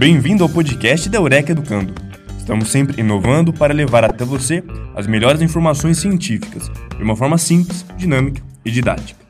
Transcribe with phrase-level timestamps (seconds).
[0.00, 1.92] Bem-vindo ao podcast da Eureka Educando.
[2.38, 4.64] Estamos sempre inovando para levar até você
[4.96, 9.20] as melhores informações científicas de uma forma simples, dinâmica e didática.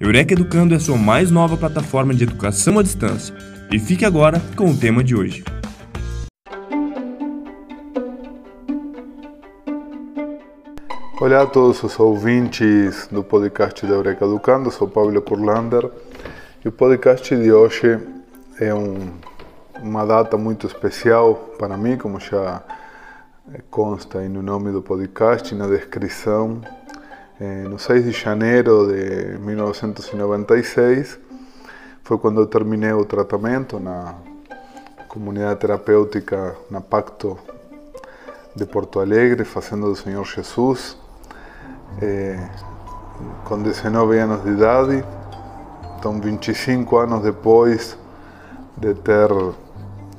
[0.00, 3.32] Eureka Educando é a sua mais nova plataforma de educação à distância.
[3.70, 5.44] E fique agora com o tema de hoje.
[11.20, 15.88] Olá a todos os ouvintes do podcast da Eureka Educando, sou Pablo Kurlander
[16.64, 18.00] e o podcast de hoje
[18.58, 19.12] é um,
[19.82, 22.62] uma data muito especial para mim, como já
[23.70, 26.60] consta aí no nome do podcast e na descrição.
[27.40, 31.18] É, no 6 de janeiro de 1996
[32.02, 34.14] foi quando eu terminei o tratamento na
[35.08, 37.38] comunidade terapêutica na Pacto
[38.54, 40.96] de Porto Alegre, fazendo do Senhor Jesus
[42.00, 42.48] é,
[43.44, 45.04] com 19 anos de idade,
[45.98, 47.96] então 25 anos depois
[48.76, 49.28] de ter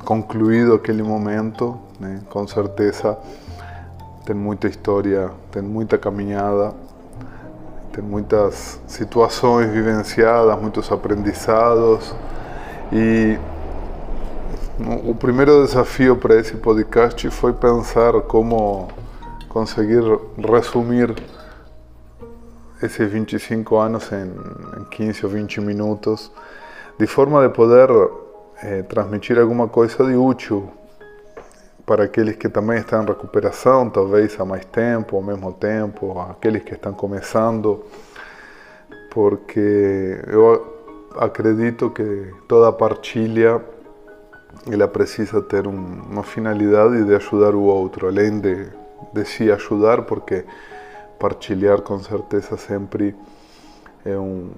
[0.07, 3.17] concluído aquele momento, né, com certeza
[4.25, 6.73] tem muita história, tem muita caminhada,
[7.91, 12.15] tem muitas situações vivenciadas, muitos aprendizados.
[12.89, 13.37] E
[15.05, 18.87] o primeiro desafio para esse podcast foi pensar como
[19.49, 20.03] conseguir
[20.37, 21.13] resumir
[22.81, 26.31] esses 25 anos em, em 15 ou 20 minutos,
[26.97, 27.89] de forma de poder
[28.63, 30.69] eh, transmitir alguma coisa de útil
[31.85, 36.63] para aqueles que também estão em recuperação, talvez há mais tempo, ao mesmo tempo, aqueles
[36.63, 37.85] que estão começando,
[39.09, 40.75] porque eu
[41.17, 43.61] acredito que toda partilha
[44.69, 48.67] ela precisa ter um, uma finalidade de ajudar o outro, além de,
[49.13, 50.43] de se ajudar, porque
[51.17, 53.15] partilhar com certeza sempre
[54.05, 54.51] é um,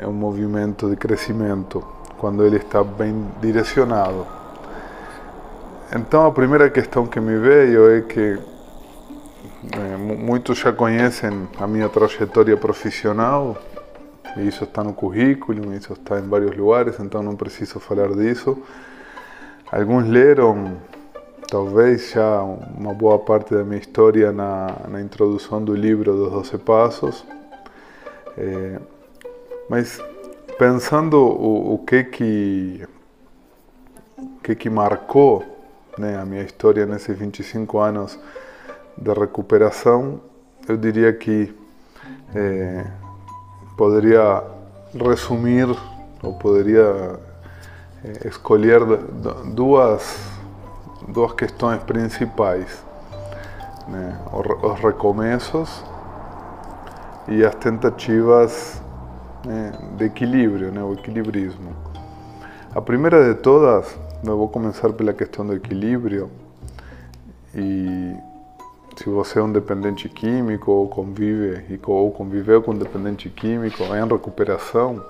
[0.00, 1.84] é um movimento de crescimento,
[2.24, 4.26] quando ele está bem direcionado.
[5.94, 8.38] Então a primeira questão que me veio é que
[9.70, 13.58] é, muitos já conhecem a minha trajetória profissional,
[14.38, 18.56] e isso está no currículo, isso está em vários lugares, então não preciso falar disso.
[19.70, 20.78] Alguns leram
[21.46, 26.56] talvez já uma boa parte da minha história na, na introdução do livro dos Doze
[26.56, 27.22] Passos,
[28.38, 28.78] é,
[29.68, 30.00] mas
[30.58, 32.88] pensando o, o, que que
[34.42, 35.42] que que marcou
[35.98, 38.18] né, a minha história nesses 25 anos
[38.96, 40.20] de recuperação,
[40.68, 41.54] eu diria que
[42.34, 42.86] é,
[43.76, 44.42] poderia
[44.92, 45.68] resumir
[46.22, 47.18] ou poderia
[48.04, 48.80] é, escolher
[49.54, 50.32] duas
[51.08, 52.82] duas questões principais,
[53.88, 54.18] né?
[54.32, 55.84] os recomeços
[57.28, 58.82] e as tentativas
[59.44, 60.82] né, de equilíbrio, né?
[60.82, 61.74] o equilibrismo.
[62.74, 66.30] A primeira de todas, eu vou começar pela questão do equilíbrio
[67.54, 68.14] e
[68.96, 74.08] se você é um dependente químico ou convive ou conviveu com um dependente químico em
[74.08, 75.04] recuperação,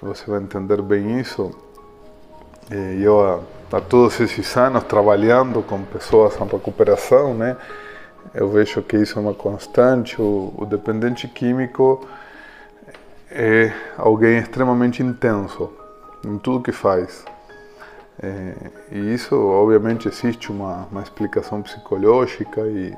[0.00, 1.50] você vai entender bem isso.
[2.70, 7.56] Eu há todos esses anos trabalhando com pessoas em recuperação, né?
[8.34, 10.20] Eu vejo que isso é uma constante.
[10.20, 12.06] O, o dependente químico
[13.34, 15.70] é alguém extremamente intenso
[16.24, 17.24] em tudo que faz.
[18.22, 18.54] É,
[18.90, 22.94] e isso, obviamente, existe uma, uma explicação psicológica e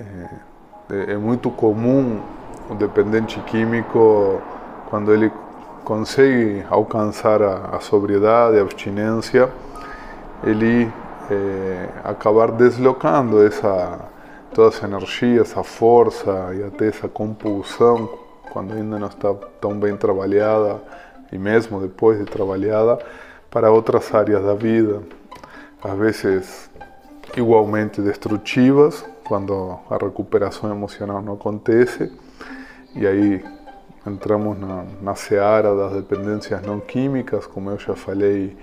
[0.00, 2.20] é, é muito comum
[2.70, 4.40] o dependente químico,
[4.90, 5.32] quando ele
[5.84, 9.50] consegue alcançar a, a sobriedade, a abstinência,
[10.44, 10.92] ele
[11.30, 13.98] é, acabar deslocando essa
[14.52, 18.08] toda essa energia, essa força e até essa compulsão,
[18.50, 20.80] quando ainda não está tão bem trabalhada
[21.32, 22.98] e mesmo depois de trabalhada,
[23.50, 25.02] para outras áreas da vida,
[25.82, 26.70] às vezes
[27.36, 32.12] igualmente destrutivas, quando a recuperação emocional não acontece,
[32.94, 33.44] e aí
[34.06, 38.56] entramos na, na seara das dependências não químicas, como eu já falei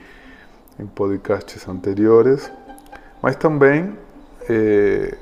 [0.80, 2.52] em podcasts anteriores,
[3.22, 3.98] mas também
[4.50, 5.18] eh,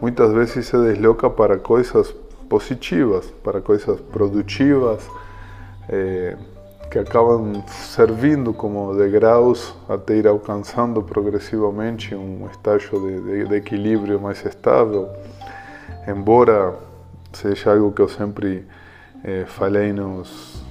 [0.00, 2.14] muitas vezes se desloca para coisas
[2.52, 5.00] positivas, para coisas produtivas,
[5.88, 6.36] eh,
[6.90, 14.20] que acabam servindo como degraus até ir alcançando progressivamente um estágio de, de, de equilíbrio
[14.20, 15.08] mais estável,
[16.06, 16.74] embora
[17.32, 18.66] seja algo que eu sempre
[19.24, 20.62] é, falei nos,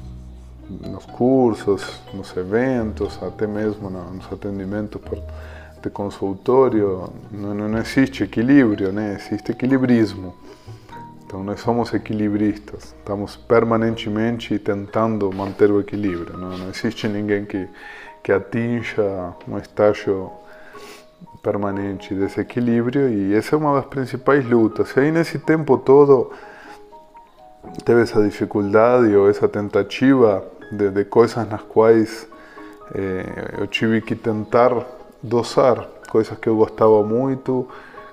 [0.70, 5.18] nos cursos, nos eventos, até mesmo nos atendimentos por,
[5.82, 9.18] de consultório, não, não existe equilíbrio, né?
[9.20, 10.36] existe equilibrismo.
[11.32, 16.38] Então nós somos equilibristas, estamos permanentemente tentando manter o equilíbrio.
[16.38, 17.70] Não, não existe ninguém que,
[18.22, 20.30] que atinja um estágio
[21.42, 24.94] permanente desse equilíbrio e essa é uma das principais lutas.
[24.98, 26.34] E aí nesse tempo todo
[27.86, 32.28] teve essa dificuldade ou essa tentativa de, de coisas nas quais
[32.94, 34.86] eh, eu tive que tentar
[35.24, 37.66] dosar coisas que eu gostava muito,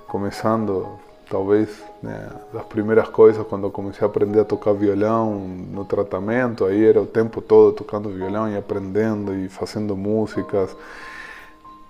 [0.06, 1.68] começando talvez
[2.02, 7.00] né, das primeiras coisas quando comecei a aprender a tocar violão no tratamento, aí era
[7.00, 10.74] o tempo todo tocando violão e aprendendo e fazendo músicas.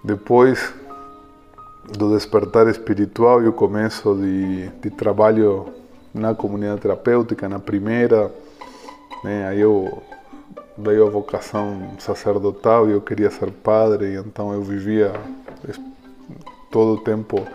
[0.03, 0.73] Depois
[1.97, 5.67] do despertar espiritual e o começo de, de trabalho
[6.13, 8.33] na comunidade terapêutica, na primeira,
[9.25, 10.03] né, aí eu
[10.77, 15.13] veio a vocação sacerdotal e eu queria ser padre, então eu vivia
[16.71, 17.47] todo o tempo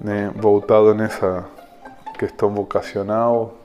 [0.00, 1.44] né, voltado nessa
[2.18, 3.58] questão vocacional.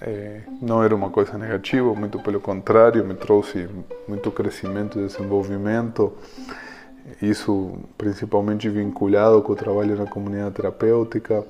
[0.00, 3.68] É, não era uma coisa negativa, muito pelo contrário, me trouxe
[4.08, 6.12] muito crescimento e desenvolvimento.
[7.20, 11.44] Isso principalmente vinculado com o trabalho na comunidade terapêutica.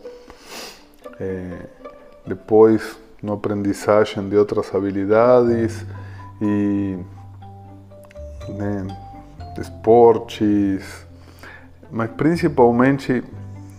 [1.19, 1.67] É,
[2.27, 5.85] depois, no aprendizagem de outras habilidades
[6.41, 6.99] e
[8.49, 8.87] né,
[9.59, 11.07] esportes,
[11.91, 13.23] mas principalmente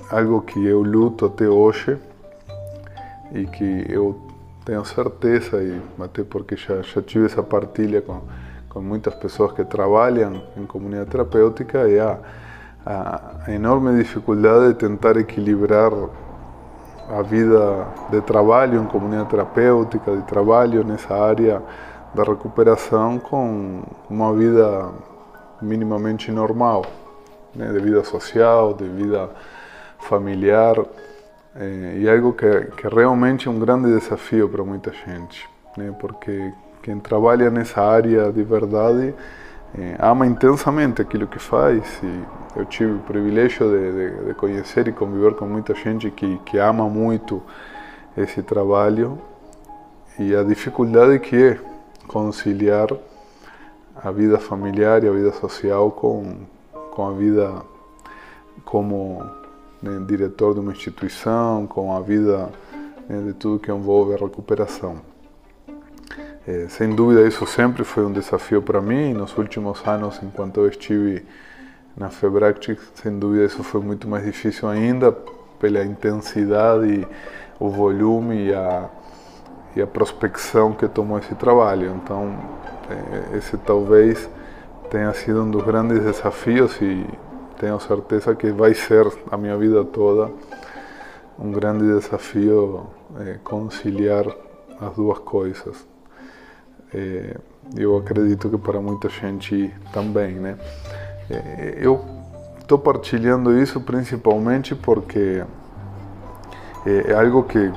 [0.10, 1.98] algo que eu luto até hoje
[3.34, 4.20] e que eu
[4.64, 8.22] tenho certeza, e até porque já, já tive essa partilha com,
[8.70, 12.20] com muitas pessoas que trabalham em comunidade terapêutica, é a,
[12.86, 15.92] a enorme dificuldade de tentar equilibrar
[17.10, 21.62] a vida de trabalho em comunidade terapêutica, de trabalho nessa área
[22.14, 24.90] da recuperação com uma vida
[25.62, 26.86] minimamente normal,
[27.54, 29.30] né, de vida social, de vida
[30.06, 30.76] familiar,
[31.56, 35.48] é, e algo que, que realmente é um grande desafio para muita gente,
[35.78, 36.52] né, porque
[36.84, 39.14] quem trabalha nessa área de verdade
[39.78, 42.24] é, ama intensamente aquilo que faz e
[42.58, 46.58] eu tive o privilégio de, de, de, conhecer e conviver com muita gente que, que
[46.58, 47.42] ama muito
[48.16, 49.18] esse trabalho
[50.20, 51.60] e a dificuldade que é
[52.08, 52.88] conciliar
[53.96, 56.36] a vida familiar e a vida social com,
[56.92, 57.62] com a vida
[58.64, 59.26] como
[59.86, 62.50] né, diretor de uma instituição, com a vida
[63.08, 65.02] né, de tudo que envolve a recuperação.
[66.48, 69.14] É, sem dúvida, isso sempre foi um desafio para mim.
[69.14, 71.26] Nos últimos anos, enquanto eu estive
[71.98, 75.12] na Febract, sem dúvida, isso foi muito mais difícil ainda
[75.60, 77.08] pela intensidade,
[77.60, 78.90] o volume e a
[79.76, 82.00] e a prospecção que tomou esse trabalho.
[82.02, 82.34] Então,
[82.90, 84.30] é, esse talvez
[84.90, 87.06] tenha sido um dos grandes desafios e
[87.60, 90.32] tenho certeza que vai ser a minha vida toda
[91.38, 92.88] um grande desafio
[93.20, 94.26] é, conciliar
[94.80, 95.86] as duas coisas.
[96.94, 97.36] É,
[97.76, 100.58] eu acredito que para muita gente também, né?
[101.30, 102.04] É, eu
[102.60, 105.44] estou partilhando isso principalmente porque
[106.86, 107.72] é, algo que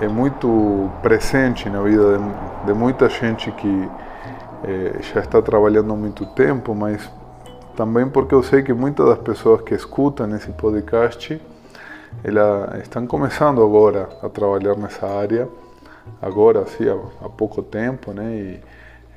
[0.00, 3.88] é, muito presente na vida de, de muita gente que
[5.12, 7.06] já está trabalhando há muito tempo, mas
[7.76, 11.40] também porque eu sei que muitas das pessoas que escutam esse podcast
[12.22, 15.48] elas estão começando agora a trabalhar nessa área,
[16.22, 18.34] agora assim, há, há pouco tempo, né?
[18.34, 18.60] E,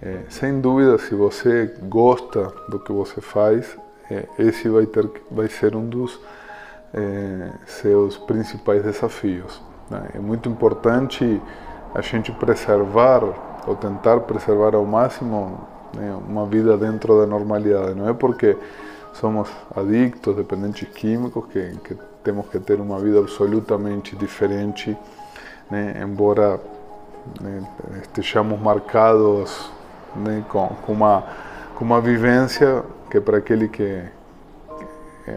[0.02, 3.78] é, sem dúvida, se você gosta do que você faz,
[4.10, 6.20] é, esse vai, ter, vai ser um dos
[6.94, 9.62] é, seus principais desafios.
[9.90, 10.10] Né?
[10.16, 11.42] É muito importante
[11.96, 13.24] a gente preservar
[13.66, 15.60] ou tentar preservar ao máximo
[15.96, 17.96] né, uma vida dentro da normalidade.
[17.96, 18.58] Não é porque
[19.14, 24.98] somos adictos, dependentes químicos, que, que temos que ter uma vida absolutamente diferente,
[25.70, 26.60] né, embora
[27.42, 27.68] né,
[28.02, 29.72] estejamos marcados
[30.16, 31.24] né, com, com, uma,
[31.76, 34.04] com uma vivência que para aquele que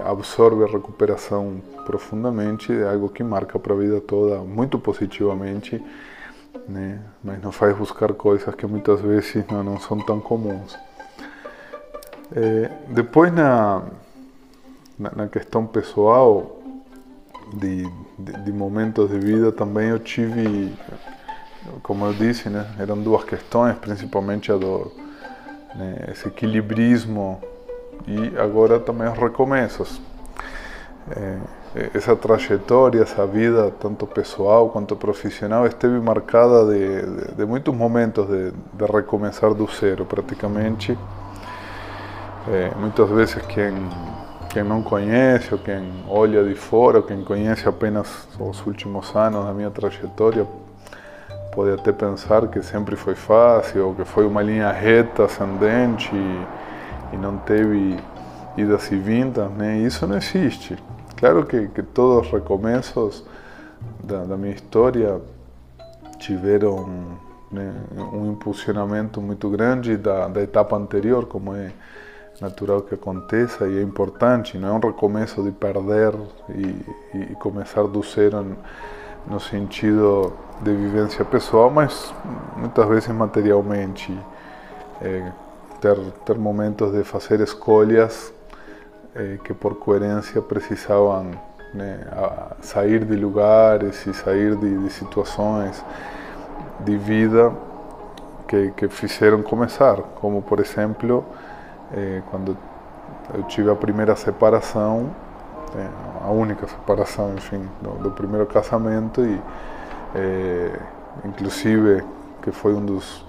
[0.04, 5.83] absorve a recuperação profundamente, é algo que marca para a vida toda muito positivamente,
[6.69, 7.00] né?
[7.23, 10.78] mas nos faz buscar coisas que muitas vezes não, não são tão comuns.
[12.35, 13.83] É, depois, na,
[14.99, 16.61] na, na, questão pessoal,
[17.54, 17.83] de,
[18.19, 20.73] de, de, momentos de vida, também eu tive,
[21.83, 22.66] como eu disse, né?
[22.78, 24.92] eram duas questões, principalmente a do
[25.75, 26.09] né?
[26.12, 27.40] esse equilibrismo
[28.07, 30.00] e agora também os recomeços.
[31.11, 31.38] É,
[31.95, 38.27] essa trajetória, essa vida, tanto pessoal quanto profissional, esteve marcada de, de, de muitos momentos
[38.27, 40.99] de, de, recomeçar do zero, praticamente.
[42.77, 43.73] Muitas vezes quem,
[44.49, 49.45] quem não conhece, ou quem olha de fora, ou quem conhece apenas os últimos anos
[49.45, 50.45] da minha trajetória,
[51.55, 56.11] pode até pensar que sempre foi fácil, ou que foi uma linha reta, ascendente,
[57.12, 57.97] e não teve
[58.57, 59.79] idas e vindas, né?
[59.79, 60.77] Isso não existe.
[61.21, 63.23] Claro que, que todos os recomeços
[64.03, 65.21] da, da minha história
[66.19, 67.19] tiveram
[67.53, 67.75] né,
[68.12, 71.73] um impulsionamento muito grande da, da etapa anterior, como é
[72.41, 76.15] natural que aconteça e é importante, não é um recomeço de perder
[76.49, 78.57] e, e começar do zero
[79.27, 82.15] no sentido de vivência pessoal, mas
[82.57, 84.19] muitas vezes materialmente.
[85.03, 85.31] É,
[85.81, 88.33] ter, ter momentos de fazer escolhas
[89.14, 91.33] é, que por coerência precisavam
[91.75, 92.00] né,
[92.61, 95.85] sair de lugares e sair de, de situações
[96.81, 97.52] de vida
[98.49, 101.25] que, que fizeram começar, como por exemplo,
[101.93, 102.57] eh, quando
[103.33, 105.14] eu tive a primeira separação,
[105.76, 105.88] eh,
[106.25, 109.40] a única separação, enfim, do, do primeiro casamento e
[110.17, 110.81] eh,
[111.25, 112.02] inclusive
[112.43, 113.25] que foi um dos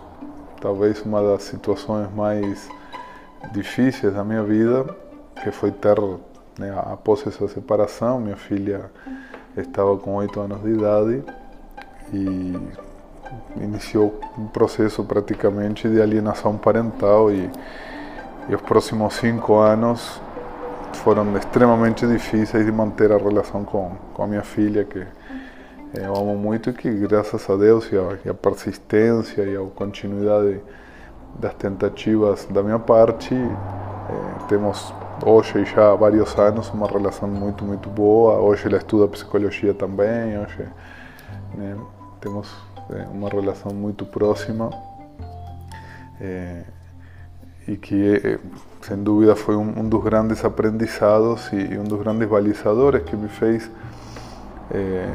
[0.60, 2.68] talvez uma das situações mais
[3.52, 4.86] difíceis da minha vida,
[5.36, 5.98] que foi ter
[6.58, 8.92] né, após essa separação, minha filha
[9.58, 11.24] estava com oito anos de idade
[12.14, 12.58] e
[13.58, 17.32] iniciou um processo praticamente de alienação parental.
[17.32, 17.50] E,
[18.50, 20.22] e os próximos cinco anos
[20.94, 25.06] foram extremamente difíceis de manter a relação com, com a minha filha, que
[25.94, 29.62] eu amo muito e que graças a Deus e a, e a persistência e a
[29.76, 30.62] continuidade
[31.40, 37.63] das tentativas da minha parte, eh, temos hoje já há vários anos uma relação muito,
[37.63, 38.40] muito boa.
[38.40, 40.68] Hoje ela estuda psicologia também, hoje
[41.56, 41.78] né,
[42.20, 42.50] temos
[42.90, 44.70] é uma relação muito próxima
[46.20, 46.63] é,
[47.68, 48.40] e que,
[48.82, 53.30] sem dúvida, foi um, um, dos grandes aprendizados e, um dos grandes balizadores que me
[53.30, 53.70] fez
[54.72, 55.10] é,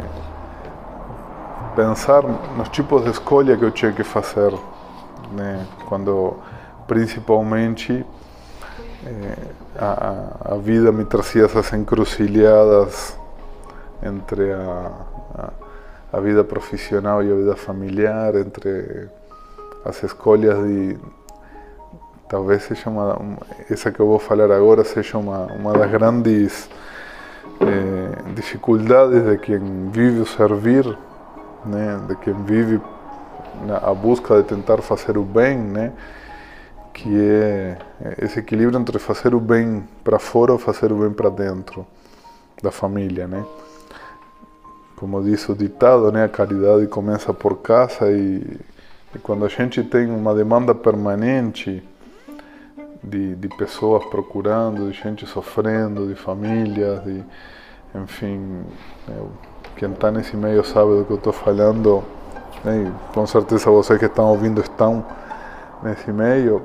[1.74, 2.22] pensar
[2.56, 4.52] nos tipos de escolha que eu tinha que fazer,
[5.32, 6.34] né, quando
[6.86, 8.04] principalmente
[9.78, 13.16] a, a, vida me trazia essas encruzilhadas
[14.02, 14.92] entre a,
[15.34, 15.66] a
[16.12, 19.08] a vida profissional e a vida familiar, entre
[19.84, 20.96] as escolhas de.
[22.28, 23.18] Talvez seja uma.
[23.70, 26.70] Essa que eu vou falar agora seja uma, uma das grandes
[27.60, 30.86] eh, dificuldades de quem vive o servir,
[31.64, 32.00] né?
[32.08, 32.80] de quem vive
[33.82, 35.92] a busca de tentar fazer o bem, né?
[36.96, 37.78] Que é
[38.22, 41.86] esse equilíbrio entre fazer o bem para fora ou fazer o bem para dentro
[42.62, 43.44] da família, né?
[44.96, 48.58] como diz o ditado, né, a caridade começa por casa e,
[49.14, 51.82] e quando a gente tem uma demanda permanente
[53.04, 57.22] de, de pessoas procurando, de gente sofrendo, de famílias, de,
[57.94, 58.64] enfim,
[59.08, 59.30] eu,
[59.76, 62.02] quem está nesse meio sabe do que eu estou falando,
[62.64, 65.04] né, com certeza vocês que estão ouvindo estão
[65.82, 66.62] nesse meio.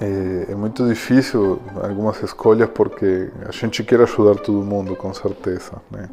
[0.00, 5.72] É, é muito difícil algumas escolhas porque a gente quer ajudar todo mundo, com certeza.
[5.90, 6.08] Né?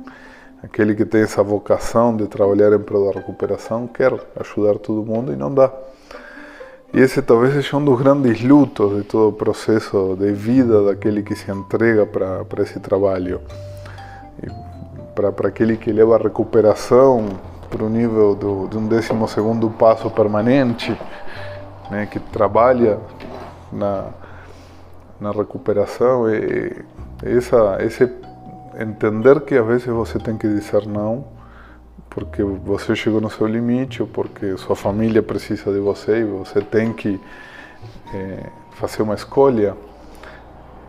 [0.63, 5.33] Aquele que tem essa vocação de trabalhar em prol da recuperação quer ajudar todo mundo
[5.33, 5.71] e não dá.
[6.93, 11.23] E esse talvez seja um dos grandes lutos de todo o processo de vida daquele
[11.23, 13.41] que se entrega para esse trabalho.
[15.15, 17.29] Para aquele que leva a recuperação
[17.69, 20.95] para o nível do, de um décimo segundo passo permanente,
[21.89, 22.99] né, que trabalha
[23.71, 24.09] na,
[25.19, 26.83] na recuperação, e
[27.23, 28.11] essa, esse
[28.79, 31.25] entender que às vezes você tem que dizer não
[32.11, 36.59] porque você chegou no seu limite ou porque sua família precisa de você e você
[36.59, 37.19] tem que
[38.13, 39.75] é, fazer uma escolha.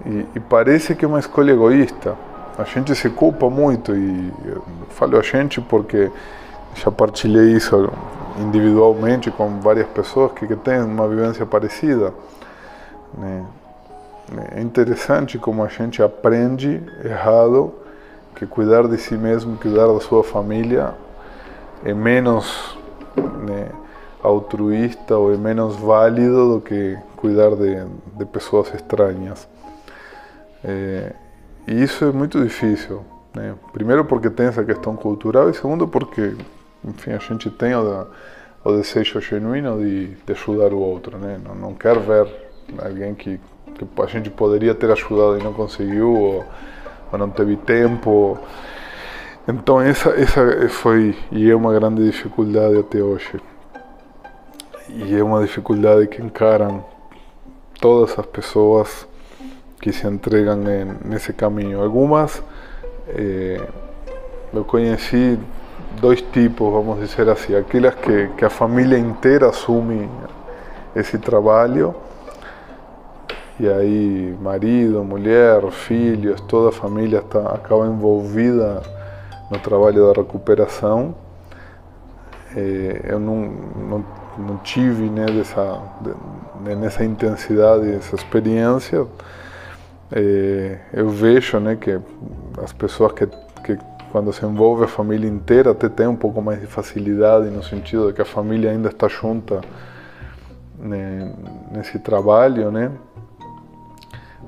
[0.04, 2.16] E, e, parece que é uma escolha egoísta.
[2.58, 4.32] A gente se culpa muito e
[4.90, 6.10] falo a gente porque
[6.74, 7.88] já partilhei isso
[8.40, 12.12] individualmente com várias pessoas que, que têm uma vivência parecida.
[13.16, 13.44] Né?
[14.54, 17.74] É interessante como a gente aprende errado
[18.34, 20.94] que cuidar de si mesmo, cuidar da sua família
[21.84, 22.76] é menos
[23.16, 23.68] né,
[24.22, 27.84] altruísta ou é menos válido do que cuidar de,
[28.16, 29.46] de pessoas estranhas.
[30.64, 31.12] É,
[31.66, 33.04] e isso é muito difícil.
[33.34, 33.54] Né?
[33.72, 36.34] Primeiro porque tem essa questão cultural e segundo porque,
[36.84, 38.06] enfim, a gente tem o,
[38.64, 41.18] o desejo genuíno de, de ajudar o outro.
[41.18, 41.38] Né?
[41.44, 43.40] Não, não quer ver alguém que
[43.72, 46.44] que a gente poderia ter ajudado e não conseguiu, ou,
[47.10, 48.38] ou não teve tempo.
[49.46, 53.40] Então essa, essa foi e é uma grande dificuldade até hoje.
[54.88, 56.84] E é uma dificuldade que encaram
[57.80, 59.06] todas as pessoas
[59.80, 60.58] que se entregam
[61.04, 61.82] nesse caminho.
[61.82, 62.42] Algumas
[63.08, 63.60] eh,
[64.52, 65.38] eu conheci
[66.00, 70.08] dois tipos, vamos dizer assim, aquelas que, que a família inteira assume
[70.94, 71.94] esse trabalho
[73.60, 78.82] e aí marido, mulher, filhos, toda a família está, acaba envolvida
[79.50, 81.14] no trabalho da recuperação.
[82.56, 84.04] É, eu não, não,
[84.38, 89.06] não tive né, dessa, de, nessa intensidade, essa experiência.
[90.10, 91.98] É, eu vejo né, que
[92.62, 93.26] as pessoas que,
[93.64, 93.78] que
[94.10, 98.08] quando se envolve a família inteira até tem um pouco mais de facilidade no sentido
[98.08, 99.62] de que a família ainda está junta
[100.78, 101.32] né,
[101.70, 102.90] nesse trabalho, né?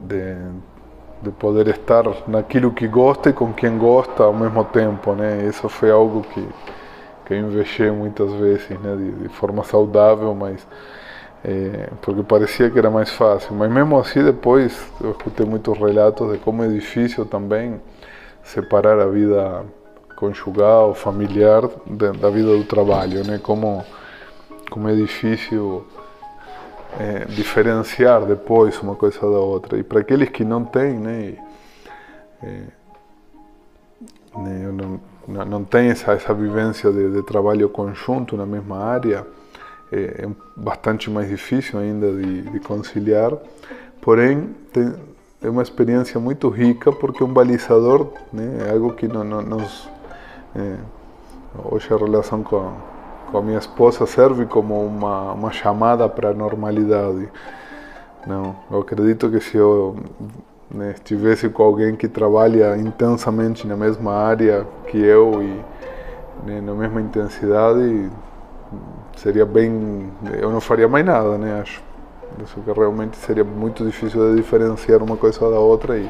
[0.03, 0.37] De,
[1.23, 5.47] de poder estar naquilo que gosta e com quem gosta ao mesmo tempo, né?
[5.47, 6.47] Isso foi algo que
[7.25, 8.97] que eu investi muitas vezes, né?
[8.97, 10.67] De, de forma saudável, mas
[11.45, 13.55] é, porque parecia que era mais fácil.
[13.55, 17.81] Mas mesmo assim depois eu escutei muitos relatos de como é difícil também
[18.43, 19.65] separar a vida
[20.17, 23.39] conjugal, familiar da vida do trabalho, né?
[23.43, 23.85] Como
[24.71, 25.87] como é difícil
[26.99, 29.79] é, diferenciar depois uma coisa da outra.
[29.79, 31.35] E para aqueles que não têm, né,
[32.43, 32.63] é,
[34.37, 39.27] não, não, não tem essa, essa vivência de, de, trabalho conjunto na mesma área,
[39.93, 43.33] é, é bastante mais difícil ainda de, de conciliar.
[44.01, 44.95] Porém, tem,
[45.43, 49.89] é uma experiência muito rica porque um balizador né, é algo que não, não, nos.
[51.71, 52.73] Hoje a relação com
[53.35, 57.29] com a minha esposa serve como uma, uma chamada para a normalidade.
[58.25, 59.97] Não, eu acredito que se eu
[60.71, 65.65] né, estivesse com alguém que trabalha intensamente na mesma área que eu e
[66.47, 68.09] né, na mesma intensidade,
[69.17, 70.13] seria bem.
[70.41, 71.61] Eu não faria mais nada, né?
[71.61, 71.83] Acho.
[72.41, 76.09] Isso que realmente seria muito difícil de diferenciar uma coisa da outra e,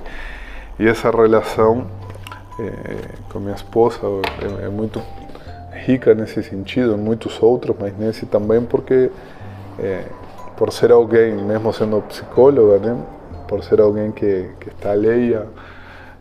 [0.79, 1.87] e essa relação
[2.59, 4.01] é, com minha esposa
[4.61, 5.01] é, é muito
[5.75, 9.11] rica nesse sentido, em muitos outros, mas nesse também porque
[9.79, 10.05] é,
[10.57, 12.97] por ser alguém, mesmo sendo psicóloga, né,
[13.49, 15.47] por ser alguém que, que está alheia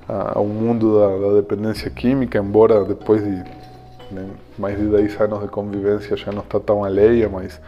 [0.07, 3.43] ao mundo da, da, dependência química, embora depois de
[4.11, 4.27] né,
[4.57, 7.59] mais de 10 anos de convivência já não está tão alheia, mas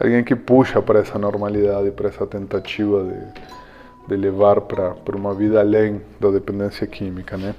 [0.00, 5.60] alguém que puxa para essa normalidade, para essa tentativa de, de levar para uma vida
[5.60, 7.54] além da dependência química, né?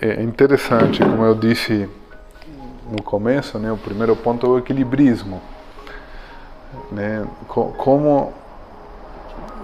[0.00, 1.88] É interessante, como eu disse
[2.90, 5.40] no começo, né, o primeiro ponto é o equilibrismo.
[6.90, 7.26] Né?
[7.48, 8.32] Como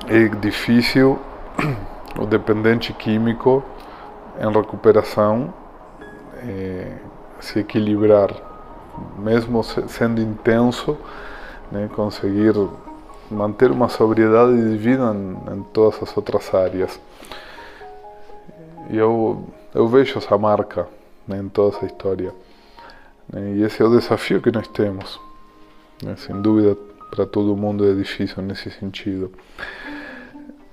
[0.09, 1.19] é difícil
[2.19, 3.63] o dependente químico
[4.41, 5.53] em recuperação
[6.43, 6.97] é,
[7.41, 8.31] se equilibrar,
[9.19, 10.97] mesmo sendo intenso,
[11.71, 12.55] né, conseguir
[13.31, 16.99] manter uma sobriedade de vida em, em todas as outras áreas.
[18.91, 20.89] E eu, eu vejo essa marca
[21.27, 22.35] né, em toda essa história.
[23.37, 25.21] E esse é o desafio que nós temos.
[26.03, 26.17] Né?
[26.17, 26.77] Sem dúvida,
[27.11, 29.31] para todo mundo é difícil nesse sentido.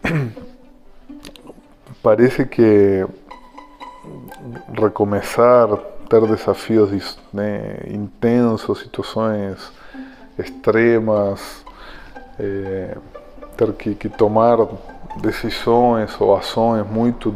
[2.02, 3.06] Parece que
[4.80, 5.68] recomeçar,
[6.10, 9.72] ter desafios né, intensos, situações
[10.40, 11.66] extremas,
[12.40, 12.98] é,
[13.58, 14.58] ter que, que, tomar
[15.18, 17.36] decisões ou ações muito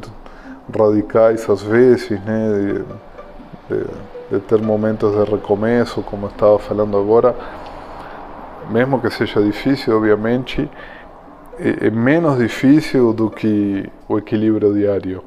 [0.74, 2.84] radicais às vezes, né,
[3.70, 3.88] de, de,
[4.32, 7.36] de ter momentos de recomeço, como estava falando agora,
[8.70, 10.70] mesmo que seja difícil, obviamente,
[11.60, 15.22] é, menos difícil do que o equilíbrio diário,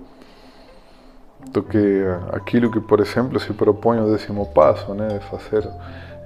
[1.50, 5.68] do que aquilo que, por exemplo, se propõe o décimo passo, né, de fazer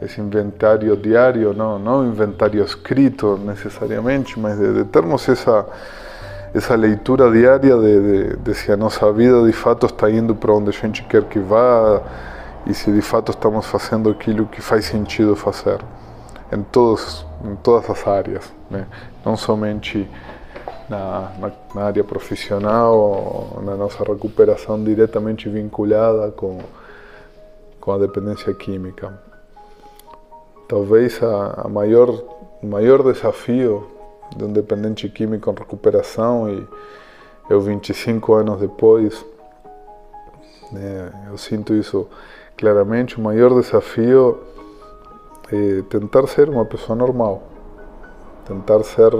[0.00, 5.66] esse inventário diário, não, não inventário escrito necessariamente, mas de, de termos essa
[6.54, 10.52] essa leitura diária de, de, de se a nossa vida de fato está indo para
[10.52, 12.00] onde a gente quer que vá,
[12.68, 15.80] e se de fato estamos fazendo aquilo que faz sentido fazer
[16.52, 18.86] em, todos, em todas as áreas, né?
[19.24, 20.06] não somente
[20.88, 26.58] na, na, na, área profissional na nossa recuperação diretamente vinculada com,
[27.80, 29.18] com a dependência química.
[30.68, 32.10] Talvez a, a maior,
[32.62, 33.86] o maior desafio
[34.36, 36.66] de um dependente químico em recuperação e
[37.48, 39.24] eu 25 anos depois,
[40.70, 42.06] né, eu sinto isso
[42.58, 44.38] claramente o maior desafio
[45.50, 47.42] é tentar ser uma pessoa normal,
[48.44, 49.12] tentar ser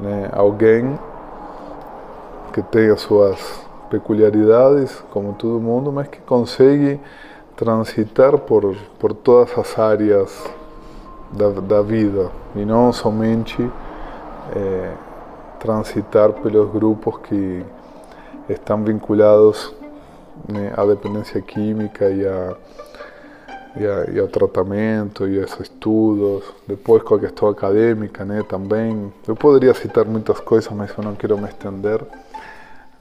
[0.00, 0.98] né, alguém
[2.52, 3.38] que as suas
[3.90, 6.98] peculiaridades, como todo mundo, mas que consegue
[7.54, 10.50] transitar por, por todas as áreas
[11.30, 12.30] da, da vida.
[12.56, 13.70] E não somente
[14.56, 14.92] é,
[15.60, 17.64] transitar pelos grupos que
[18.48, 19.77] estão vinculados
[20.46, 22.56] né, a dependência química e a,
[23.76, 29.12] e, a, e ao tratamento e aos estudos, depois com a questão acadêmica né, também.
[29.26, 32.00] Eu poderia citar muitas coisas, mas eu não quero me estender,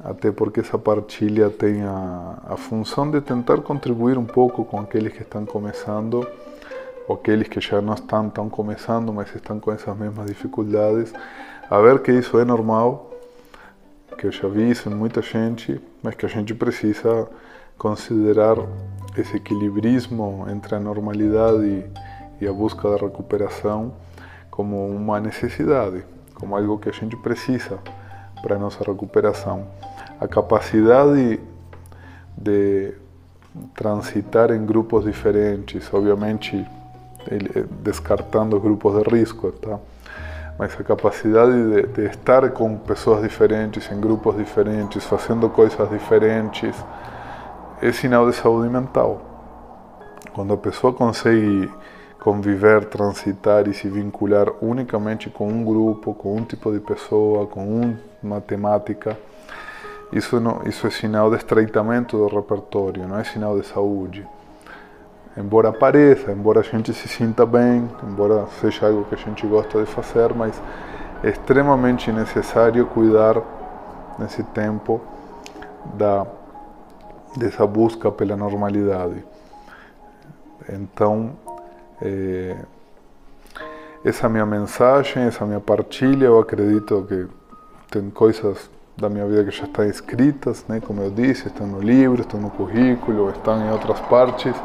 [0.04, 5.14] até porque essa partilha tem a, a função de tentar contribuir um pouco com aqueles
[5.14, 6.28] que estão começando,
[7.08, 11.14] ou aqueles que já não estão tão começando, mas estão com essas mesmas dificuldades,
[11.70, 13.12] a ver que isso é normal,
[14.18, 17.28] que eu já vi isso em muita gente, mas que a gente precisa
[17.78, 18.58] considerar
[19.16, 21.86] esse equilibrismo entre a normalidade
[22.42, 23.94] e a busca da recuperação
[24.50, 26.04] como uma necessidade,
[26.34, 27.80] como algo que a gente precisa
[28.42, 29.68] para a nossa recuperação.
[30.20, 31.40] A capacidade
[32.36, 32.94] de
[33.76, 36.66] transitar em grupos diferentes, obviamente
[37.84, 39.80] descartando grupos de risco, tá?
[40.58, 46.76] Mas a capacidade de, de, estar com pessoas diferentes, em grupos diferentes, fazendo coisas diferentes,
[47.82, 49.22] é sinal de saúde mental.
[50.34, 51.72] Quando a pessoa consegue
[52.20, 57.96] conviver, transitar e se vincular unicamente com um grupo, com um tipo de pessoa, com
[58.22, 59.18] uma temática,
[60.12, 64.26] isso, não, isso é sinal de estreitamento do repertório, não é sinal de saúde
[65.38, 69.80] embora pareça, embora a gente se sinta bem, embora seja algo que a gente gosta
[69.80, 70.60] de fazer, mas
[71.24, 73.42] é extremamente necessário cuidar
[74.20, 75.00] nesse tempo
[75.94, 76.26] da
[77.36, 79.24] dessa busca pela normalidade.
[80.70, 81.34] Então,
[82.02, 82.56] é,
[84.04, 87.28] essa minha mensagem, essa minha partilha, eu acredito que
[87.92, 90.82] tem coisas da minha vida que já estão escritas, né?
[90.82, 94.56] como eu disse, estão no livro, estão no currículo, estão em outras partes